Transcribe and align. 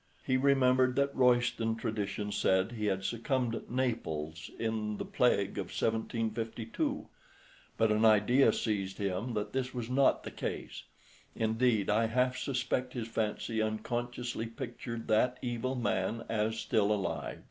He 0.25 0.35
remembered 0.35 0.95
that 0.95 1.15
Royston 1.15 1.75
tradition 1.75 2.31
said 2.31 2.71
he 2.71 2.87
had 2.87 3.03
succumbed 3.03 3.53
at 3.53 3.69
Naples 3.69 4.49
in 4.57 4.97
the 4.97 5.05
plague 5.05 5.59
of 5.59 5.67
1752, 5.67 7.07
but 7.77 7.91
an 7.91 8.03
idea 8.03 8.51
seized 8.51 8.97
him 8.97 9.35
that 9.35 9.53
this 9.53 9.75
was 9.75 9.91
not 9.91 10.23
the 10.23 10.31
case; 10.31 10.85
indeed 11.35 11.87
I 11.87 12.07
half 12.07 12.35
suspect 12.35 12.93
his 12.93 13.07
fancy 13.07 13.61
unconsciously 13.61 14.47
pictured 14.47 15.07
that 15.09 15.37
evil 15.43 15.75
man 15.75 16.25
as 16.27 16.57
still 16.57 16.91
alive. 16.91 17.37